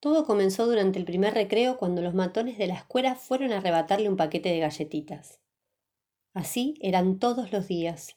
Todo 0.00 0.24
comenzó 0.26 0.66
durante 0.66 0.98
el 0.98 1.04
primer 1.04 1.34
recreo 1.34 1.78
cuando 1.78 2.02
los 2.02 2.14
matones 2.14 2.58
de 2.58 2.66
la 2.66 2.74
escuela 2.74 3.14
fueron 3.14 3.52
a 3.52 3.58
arrebatarle 3.58 4.08
un 4.08 4.16
paquete 4.16 4.50
de 4.50 4.60
galletitas. 4.60 5.40
Así 6.34 6.74
eran 6.80 7.18
todos 7.18 7.52
los 7.52 7.66
días. 7.66 8.16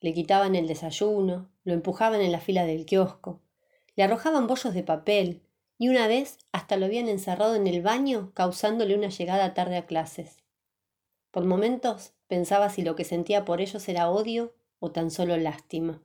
Le 0.00 0.14
quitaban 0.14 0.54
el 0.54 0.66
desayuno, 0.66 1.50
lo 1.62 1.74
empujaban 1.74 2.22
en 2.22 2.32
la 2.32 2.40
fila 2.40 2.64
del 2.64 2.86
kiosco, 2.86 3.42
le 3.96 4.04
arrojaban 4.04 4.46
bollos 4.46 4.72
de 4.72 4.82
papel 4.82 5.42
y 5.76 5.88
una 5.88 6.06
vez 6.06 6.38
hasta 6.52 6.76
lo 6.76 6.86
habían 6.86 7.08
encerrado 7.08 7.54
en 7.54 7.66
el 7.66 7.82
baño 7.82 8.32
causándole 8.34 8.94
una 8.94 9.08
llegada 9.08 9.52
tarde 9.52 9.76
a 9.76 9.86
clases. 9.86 10.38
Por 11.30 11.44
momentos 11.44 12.14
pensaba 12.28 12.70
si 12.70 12.82
lo 12.82 12.96
que 12.96 13.04
sentía 13.04 13.44
por 13.44 13.60
ellos 13.60 13.88
era 13.88 14.10
odio 14.10 14.54
o 14.78 14.90
tan 14.90 15.10
solo 15.10 15.36
lástima. 15.36 16.02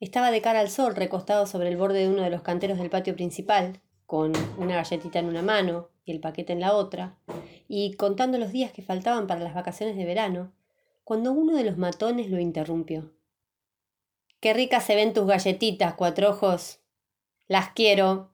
Estaba 0.00 0.30
de 0.30 0.40
cara 0.40 0.60
al 0.60 0.70
sol, 0.70 0.94
recostado 0.94 1.44
sobre 1.46 1.68
el 1.68 1.76
borde 1.76 2.00
de 2.00 2.08
uno 2.08 2.22
de 2.22 2.30
los 2.30 2.42
canteros 2.42 2.78
del 2.78 2.88
patio 2.88 3.16
principal, 3.16 3.80
con 4.06 4.32
una 4.56 4.76
galletita 4.76 5.18
en 5.18 5.26
una 5.26 5.42
mano 5.42 5.88
y 6.04 6.12
el 6.12 6.20
paquete 6.20 6.52
en 6.52 6.60
la 6.60 6.72
otra, 6.72 7.18
y 7.66 7.94
contando 7.94 8.38
los 8.38 8.52
días 8.52 8.70
que 8.70 8.80
faltaban 8.80 9.26
para 9.26 9.40
las 9.40 9.54
vacaciones 9.54 9.96
de 9.96 10.04
verano, 10.04 10.52
cuando 11.02 11.32
uno 11.32 11.56
de 11.56 11.64
los 11.64 11.78
matones 11.78 12.30
lo 12.30 12.38
interrumpió. 12.38 13.10
Qué 14.38 14.54
ricas 14.54 14.84
se 14.84 14.94
ven 14.94 15.12
tus 15.12 15.26
galletitas, 15.26 15.94
cuatro 15.94 16.30
ojos. 16.30 16.78
Las 17.48 17.70
quiero. 17.70 18.30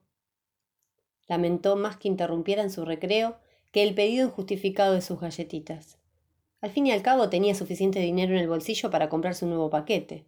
Lamentó 1.27 1.77
más 1.77 1.97
que 1.97 2.07
interrumpiera 2.07 2.61
en 2.61 2.69
su 2.69 2.85
recreo 2.85 3.39
que 3.71 3.81
el 3.81 3.95
pedido 3.95 4.27
injustificado 4.27 4.93
de 4.93 5.01
sus 5.01 5.19
galletitas. 5.19 5.97
Al 6.61 6.69
fin 6.69 6.85
y 6.85 6.91
al 6.91 7.01
cabo 7.01 7.29
tenía 7.29 7.55
suficiente 7.55 7.99
dinero 7.99 8.33
en 8.33 8.39
el 8.39 8.47
bolsillo 8.47 8.91
para 8.91 9.09
comprarse 9.09 9.45
un 9.45 9.51
nuevo 9.51 9.71
paquete 9.71 10.27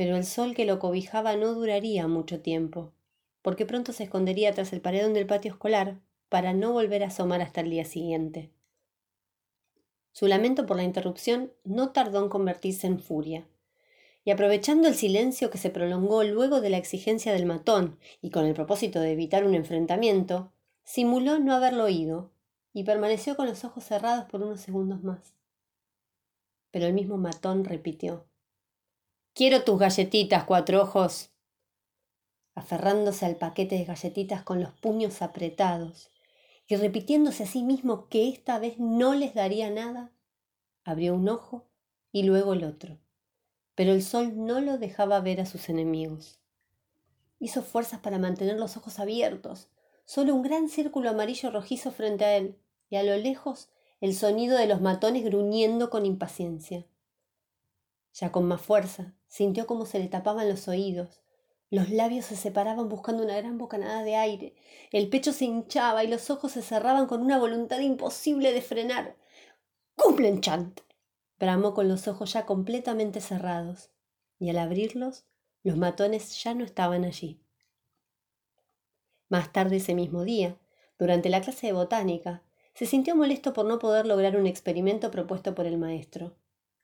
pero 0.00 0.16
el 0.16 0.24
sol 0.24 0.54
que 0.54 0.64
lo 0.64 0.78
cobijaba 0.78 1.36
no 1.36 1.52
duraría 1.52 2.08
mucho 2.08 2.40
tiempo, 2.40 2.94
porque 3.42 3.66
pronto 3.66 3.92
se 3.92 4.04
escondería 4.04 4.50
tras 4.54 4.72
el 4.72 4.80
paredón 4.80 5.12
del 5.12 5.26
patio 5.26 5.52
escolar 5.52 6.00
para 6.30 6.54
no 6.54 6.72
volver 6.72 7.04
a 7.04 7.08
asomar 7.08 7.42
hasta 7.42 7.60
el 7.60 7.68
día 7.68 7.84
siguiente. 7.84 8.50
Su 10.12 10.26
lamento 10.26 10.64
por 10.64 10.78
la 10.78 10.84
interrupción 10.84 11.52
no 11.64 11.90
tardó 11.90 12.22
en 12.22 12.30
convertirse 12.30 12.86
en 12.86 12.98
furia, 12.98 13.46
y 14.24 14.30
aprovechando 14.30 14.88
el 14.88 14.94
silencio 14.94 15.50
que 15.50 15.58
se 15.58 15.68
prolongó 15.68 16.24
luego 16.24 16.62
de 16.62 16.70
la 16.70 16.78
exigencia 16.78 17.34
del 17.34 17.44
matón 17.44 17.98
y 18.22 18.30
con 18.30 18.46
el 18.46 18.54
propósito 18.54 19.00
de 19.00 19.12
evitar 19.12 19.44
un 19.44 19.54
enfrentamiento, 19.54 20.50
simuló 20.82 21.38
no 21.40 21.52
haberlo 21.52 21.84
oído 21.84 22.30
y 22.72 22.84
permaneció 22.84 23.36
con 23.36 23.48
los 23.48 23.66
ojos 23.66 23.84
cerrados 23.84 24.24
por 24.30 24.40
unos 24.40 24.62
segundos 24.62 25.02
más. 25.02 25.34
Pero 26.70 26.86
el 26.86 26.94
mismo 26.94 27.18
matón 27.18 27.66
repitió 27.66 28.29
Quiero 29.32 29.62
tus 29.62 29.78
galletitas, 29.78 30.44
cuatro 30.44 30.82
ojos. 30.82 31.30
Aferrándose 32.54 33.24
al 33.24 33.36
paquete 33.36 33.76
de 33.76 33.84
galletitas 33.84 34.42
con 34.42 34.60
los 34.60 34.72
puños 34.72 35.22
apretados 35.22 36.10
y 36.66 36.76
repitiéndose 36.76 37.44
a 37.44 37.46
sí 37.46 37.62
mismo 37.62 38.08
que 38.08 38.28
esta 38.28 38.58
vez 38.58 38.78
no 38.78 39.14
les 39.14 39.34
daría 39.34 39.70
nada, 39.70 40.12
abrió 40.84 41.14
un 41.14 41.28
ojo 41.28 41.68
y 42.10 42.24
luego 42.24 42.54
el 42.54 42.64
otro. 42.64 42.98
Pero 43.76 43.92
el 43.92 44.02
sol 44.02 44.32
no 44.34 44.60
lo 44.60 44.78
dejaba 44.78 45.20
ver 45.20 45.40
a 45.40 45.46
sus 45.46 45.68
enemigos. 45.68 46.40
Hizo 47.38 47.62
fuerzas 47.62 48.00
para 48.00 48.18
mantener 48.18 48.58
los 48.58 48.76
ojos 48.76 48.98
abiertos, 48.98 49.68
solo 50.04 50.34
un 50.34 50.42
gran 50.42 50.68
círculo 50.68 51.08
amarillo 51.08 51.50
rojizo 51.50 51.92
frente 51.92 52.24
a 52.24 52.36
él, 52.36 52.58
y 52.90 52.96
a 52.96 53.04
lo 53.04 53.16
lejos 53.16 53.68
el 54.00 54.14
sonido 54.14 54.58
de 54.58 54.66
los 54.66 54.80
matones 54.80 55.24
gruñendo 55.24 55.88
con 55.88 56.04
impaciencia. 56.04 56.84
Ya 58.12 58.32
con 58.32 58.44
más 58.46 58.60
fuerza, 58.60 59.14
sintió 59.26 59.66
cómo 59.66 59.86
se 59.86 59.98
le 59.98 60.08
tapaban 60.08 60.48
los 60.48 60.68
oídos. 60.68 61.22
Los 61.70 61.90
labios 61.90 62.26
se 62.26 62.36
separaban 62.36 62.88
buscando 62.88 63.22
una 63.22 63.36
gran 63.36 63.56
bocanada 63.56 64.02
de 64.02 64.16
aire. 64.16 64.54
El 64.90 65.08
pecho 65.08 65.32
se 65.32 65.44
hinchaba 65.44 66.02
y 66.02 66.08
los 66.08 66.28
ojos 66.28 66.52
se 66.52 66.62
cerraban 66.62 67.06
con 67.06 67.22
una 67.22 67.38
voluntad 67.38 67.78
imposible 67.78 68.52
de 68.52 68.60
frenar. 68.60 69.16
¡Cumplen, 69.94 70.40
Chant! 70.40 70.80
bramó 71.38 71.72
con 71.72 71.88
los 71.88 72.08
ojos 72.08 72.32
ya 72.32 72.44
completamente 72.44 73.20
cerrados. 73.20 73.90
Y 74.40 74.50
al 74.50 74.58
abrirlos, 74.58 75.24
los 75.62 75.76
matones 75.76 76.42
ya 76.42 76.54
no 76.54 76.64
estaban 76.64 77.04
allí. 77.04 77.40
Más 79.28 79.52
tarde 79.52 79.76
ese 79.76 79.94
mismo 79.94 80.24
día, 80.24 80.58
durante 80.98 81.28
la 81.28 81.40
clase 81.40 81.68
de 81.68 81.72
botánica, 81.72 82.42
se 82.74 82.86
sintió 82.86 83.14
molesto 83.14 83.52
por 83.52 83.64
no 83.64 83.78
poder 83.78 84.06
lograr 84.06 84.36
un 84.36 84.46
experimento 84.46 85.10
propuesto 85.12 85.54
por 85.54 85.66
el 85.66 85.78
maestro. 85.78 86.34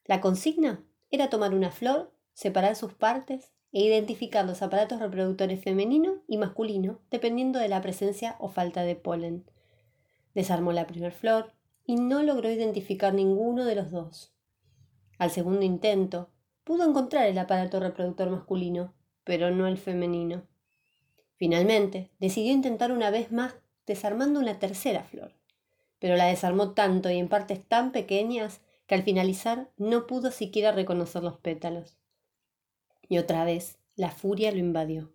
La 0.05 0.21
consigna 0.21 0.85
era 1.11 1.31
tomar 1.31 1.55
una 1.55 1.71
flor, 1.71 2.13
separar 2.33 2.77
sus 2.77 2.95
partes 2.95 3.53
e 3.73 3.83
identificar 3.83 4.45
los 4.45 4.63
aparatos 4.63 5.01
reproductores 5.01 5.63
femenino 5.63 6.23
y 6.27 6.39
masculino 6.39 7.01
dependiendo 7.11 7.59
de 7.59 7.69
la 7.69 7.81
presencia 7.81 8.37
o 8.39 8.49
falta 8.49 8.83
de 8.83 8.97
polen. 8.97 9.45
Desarmó 10.35 10.73
la 10.73 10.87
primera 10.87 11.13
flor 11.13 11.53
y 11.85 11.97
no 11.97 12.23
logró 12.23 12.51
identificar 12.51 13.15
ninguno 13.15 13.65
de 13.65 13.75
los 13.75 13.91
dos. 13.91 14.35
Al 15.19 15.31
segundo 15.31 15.63
intento, 15.63 16.31
pudo 16.65 16.89
encontrar 16.89 17.27
el 17.27 17.39
aparato 17.39 17.81
reproductor 17.81 18.29
masculino, 18.29 18.93
pero 19.25 19.51
no 19.51 19.67
el 19.67 19.79
femenino. 19.79 20.43
Finalmente, 21.37 22.11
decidió 22.19 22.53
intentar 22.53 22.93
una 22.93 23.11
vez 23.11 23.31
más 23.31 23.55
desarmando 23.87 24.41
una 24.41 24.59
tercera 24.59 25.05
flor, 25.05 25.33
pero 25.99 26.17
la 26.17 26.27
desarmó 26.27 26.73
tanto 26.73 27.11
y 27.11 27.19
en 27.19 27.29
partes 27.29 27.63
tan 27.67 27.93
pequeñas 27.93 28.61
que 28.87 28.95
al 28.95 29.03
finalizar 29.03 29.71
no 29.77 30.07
pudo 30.07 30.31
siquiera 30.31 30.73
reconocer 30.73 31.23
los 31.23 31.39
pétalos. 31.39 31.99
Y 33.09 33.19
otra 33.19 33.45
vez 33.45 33.79
la 33.95 34.11
furia 34.11 34.53
lo 34.53 34.59
invadió. 34.59 35.13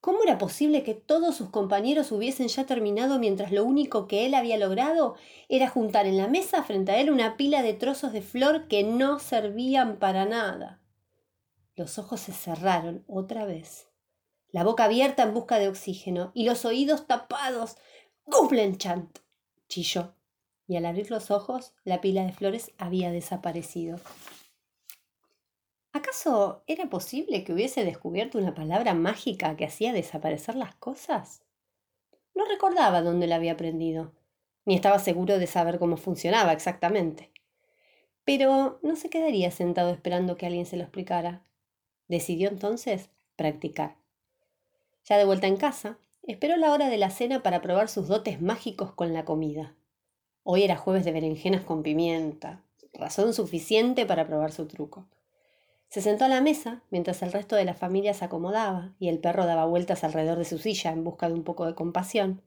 ¿Cómo 0.00 0.22
era 0.22 0.38
posible 0.38 0.82
que 0.84 0.94
todos 0.94 1.34
sus 1.34 1.50
compañeros 1.50 2.12
hubiesen 2.12 2.48
ya 2.48 2.64
terminado 2.64 3.18
mientras 3.18 3.50
lo 3.50 3.64
único 3.64 4.06
que 4.06 4.24
él 4.24 4.34
había 4.34 4.56
logrado 4.56 5.16
era 5.48 5.68
juntar 5.68 6.06
en 6.06 6.16
la 6.16 6.28
mesa 6.28 6.62
frente 6.62 6.92
a 6.92 7.00
él 7.00 7.10
una 7.10 7.36
pila 7.36 7.62
de 7.62 7.74
trozos 7.74 8.12
de 8.12 8.22
flor 8.22 8.68
que 8.68 8.84
no 8.84 9.18
servían 9.18 9.96
para 9.98 10.24
nada? 10.24 10.80
Los 11.74 11.98
ojos 11.98 12.20
se 12.20 12.32
cerraron 12.32 13.04
otra 13.08 13.44
vez, 13.46 13.88
la 14.50 14.64
boca 14.64 14.84
abierta 14.84 15.22
en 15.24 15.34
busca 15.34 15.58
de 15.58 15.68
oxígeno 15.68 16.30
y 16.34 16.44
los 16.44 16.64
oídos 16.64 17.06
tapados. 17.06 17.76
chant 18.78 19.18
chilló 19.68 20.14
y 20.66 20.76
al 20.76 20.86
abrir 20.86 21.10
los 21.10 21.30
ojos 21.30 21.74
la 21.84 22.00
pila 22.00 22.24
de 22.24 22.32
flores 22.32 22.72
había 22.78 23.10
desaparecido. 23.10 23.98
¿Acaso 25.92 26.62
era 26.66 26.90
posible 26.90 27.42
que 27.42 27.52
hubiese 27.52 27.84
descubierto 27.84 28.38
una 28.38 28.54
palabra 28.54 28.92
mágica 28.92 29.56
que 29.56 29.64
hacía 29.64 29.92
desaparecer 29.92 30.54
las 30.54 30.74
cosas? 30.74 31.42
No 32.34 32.44
recordaba 32.44 33.00
dónde 33.00 33.26
la 33.26 33.36
había 33.36 33.52
aprendido, 33.52 34.12
ni 34.66 34.74
estaba 34.74 34.98
seguro 34.98 35.38
de 35.38 35.46
saber 35.46 35.78
cómo 35.78 35.96
funcionaba 35.96 36.52
exactamente. 36.52 37.30
Pero 38.24 38.78
no 38.82 38.96
se 38.96 39.08
quedaría 39.08 39.50
sentado 39.50 39.90
esperando 39.90 40.36
que 40.36 40.44
alguien 40.44 40.66
se 40.66 40.76
lo 40.76 40.82
explicara. 40.82 41.46
Decidió 42.08 42.50
entonces 42.50 43.08
practicar. 43.36 43.96
Ya 45.04 45.16
de 45.16 45.24
vuelta 45.24 45.46
en 45.46 45.56
casa, 45.56 45.98
esperó 46.24 46.56
la 46.56 46.72
hora 46.72 46.88
de 46.90 46.98
la 46.98 47.10
cena 47.10 47.42
para 47.42 47.62
probar 47.62 47.88
sus 47.88 48.08
dotes 48.08 48.42
mágicos 48.42 48.92
con 48.92 49.14
la 49.14 49.24
comida. 49.24 49.76
Hoy 50.48 50.62
era 50.62 50.76
jueves 50.76 51.04
de 51.04 51.10
berenjenas 51.10 51.62
con 51.62 51.82
pimienta, 51.82 52.62
razón 52.92 53.34
suficiente 53.34 54.06
para 54.06 54.28
probar 54.28 54.52
su 54.52 54.66
truco. 54.66 55.08
Se 55.88 56.00
sentó 56.00 56.24
a 56.24 56.28
la 56.28 56.40
mesa 56.40 56.84
mientras 56.88 57.20
el 57.22 57.32
resto 57.32 57.56
de 57.56 57.64
la 57.64 57.74
familia 57.74 58.14
se 58.14 58.26
acomodaba 58.26 58.94
y 59.00 59.08
el 59.08 59.18
perro 59.18 59.44
daba 59.44 59.64
vueltas 59.64 60.04
alrededor 60.04 60.38
de 60.38 60.44
su 60.44 60.58
silla 60.58 60.92
en 60.92 61.02
busca 61.02 61.26
de 61.26 61.34
un 61.34 61.42
poco 61.42 61.66
de 61.66 61.74
compasión, 61.74 62.42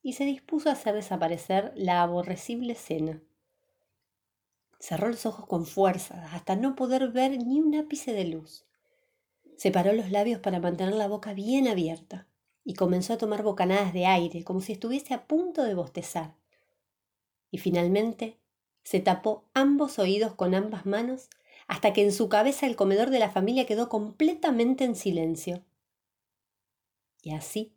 y 0.00 0.12
se 0.12 0.26
dispuso 0.26 0.68
a 0.68 0.74
hacer 0.74 0.94
desaparecer 0.94 1.72
la 1.74 2.02
aborrecible 2.02 2.76
cena. 2.76 3.20
Cerró 4.78 5.08
los 5.08 5.26
ojos 5.26 5.46
con 5.46 5.66
fuerza 5.66 6.28
hasta 6.32 6.54
no 6.54 6.76
poder 6.76 7.08
ver 7.08 7.36
ni 7.44 7.58
un 7.58 7.74
ápice 7.74 8.12
de 8.12 8.26
luz. 8.26 8.64
Separó 9.56 9.92
los 9.92 10.12
labios 10.12 10.38
para 10.38 10.60
mantener 10.60 10.94
la 10.94 11.08
boca 11.08 11.34
bien 11.34 11.66
abierta 11.66 12.28
y 12.62 12.74
comenzó 12.74 13.14
a 13.14 13.18
tomar 13.18 13.42
bocanadas 13.42 13.92
de 13.92 14.06
aire 14.06 14.44
como 14.44 14.60
si 14.60 14.74
estuviese 14.74 15.14
a 15.14 15.26
punto 15.26 15.64
de 15.64 15.74
bostezar 15.74 16.38
y 17.50 17.58
finalmente 17.58 18.38
se 18.82 19.00
tapó 19.00 19.48
ambos 19.54 19.98
oídos 19.98 20.34
con 20.34 20.54
ambas 20.54 20.86
manos 20.86 21.28
hasta 21.66 21.92
que 21.92 22.02
en 22.02 22.12
su 22.12 22.28
cabeza 22.28 22.66
el 22.66 22.76
comedor 22.76 23.10
de 23.10 23.18
la 23.18 23.30
familia 23.30 23.66
quedó 23.66 23.88
completamente 23.88 24.84
en 24.84 24.96
silencio. 24.96 25.64
Y 27.22 27.32
así, 27.32 27.74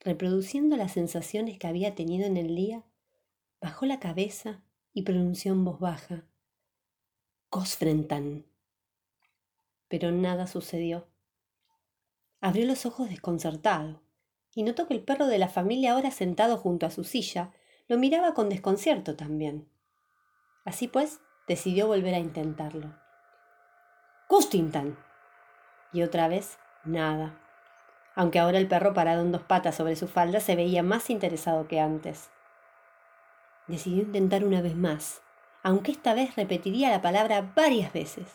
reproduciendo 0.00 0.76
las 0.76 0.92
sensaciones 0.92 1.58
que 1.58 1.66
había 1.66 1.94
tenido 1.94 2.26
en 2.26 2.36
el 2.36 2.56
día, 2.56 2.84
bajó 3.60 3.86
la 3.86 4.00
cabeza 4.00 4.62
y 4.92 5.02
pronunció 5.02 5.52
en 5.52 5.64
voz 5.64 5.78
baja 5.78 6.24
Cosfrentan. 7.50 8.44
Pero 9.88 10.10
nada 10.10 10.46
sucedió. 10.46 11.06
Abrió 12.40 12.66
los 12.66 12.84
ojos 12.86 13.08
desconcertado 13.08 14.02
y 14.54 14.62
notó 14.62 14.86
que 14.88 14.94
el 14.94 15.02
perro 15.02 15.26
de 15.26 15.38
la 15.38 15.48
familia, 15.48 15.92
ahora 15.92 16.10
sentado 16.10 16.58
junto 16.58 16.86
a 16.86 16.90
su 16.90 17.04
silla, 17.04 17.52
lo 17.88 17.98
miraba 17.98 18.34
con 18.34 18.48
desconcierto 18.48 19.16
también. 19.16 19.68
Así 20.64 20.88
pues, 20.88 21.20
decidió 21.46 21.86
volver 21.86 22.14
a 22.14 22.18
intentarlo. 22.18 22.94
Custintan. 24.26 24.98
Y 25.92 26.02
otra 26.02 26.28
vez, 26.28 26.58
nada. 26.84 27.38
aunque 28.16 28.38
ahora 28.38 28.58
el 28.58 28.66
perro 28.66 28.94
parado 28.94 29.20
en 29.20 29.30
dos 29.30 29.42
patas 29.42 29.74
sobre 29.76 29.94
su 29.94 30.08
falda 30.08 30.40
se 30.40 30.56
veía 30.56 30.82
más 30.82 31.10
interesado 31.10 31.68
que 31.68 31.80
antes. 31.80 32.30
Decidió 33.66 34.02
intentar 34.02 34.42
una 34.42 34.62
vez 34.62 34.74
más, 34.74 35.20
aunque 35.62 35.92
esta 35.92 36.14
vez 36.14 36.34
repetiría 36.34 36.90
la 36.90 37.02
palabra 37.02 37.52
varias 37.54 37.92
veces. 37.92 38.26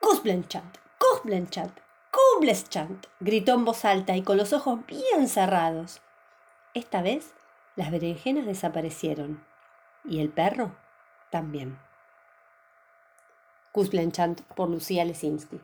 Kusblenchant, 0.00 0.78
Kusblenchant, 0.98 1.78
Kusblenchant, 2.10 3.06
gritó 3.20 3.52
en 3.52 3.66
voz 3.66 3.84
alta 3.84 4.16
y 4.16 4.22
con 4.22 4.38
los 4.38 4.54
ojos 4.54 4.78
bien 4.86 5.28
cerrados. 5.28 6.00
Esta 6.72 7.02
vez 7.02 7.34
las 7.76 7.90
berenjenas 7.90 8.46
desaparecieron 8.46 9.44
y 10.04 10.20
el 10.20 10.30
perro 10.30 10.74
también. 11.30 11.78
Kusblenchant 13.72 14.40
por 14.56 14.68
Lucía 14.68 15.04
Lesinski. 15.04 15.60